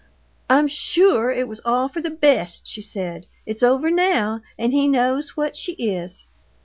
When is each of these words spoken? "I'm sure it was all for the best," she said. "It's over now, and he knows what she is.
"I'm 0.49 0.67
sure 0.67 1.29
it 1.29 1.47
was 1.47 1.61
all 1.63 1.87
for 1.87 2.01
the 2.01 2.09
best," 2.09 2.65
she 2.65 2.81
said. 2.81 3.27
"It's 3.45 3.61
over 3.61 3.91
now, 3.91 4.41
and 4.57 4.73
he 4.73 4.87
knows 4.87 5.37
what 5.37 5.55
she 5.55 5.73
is. 5.73 6.25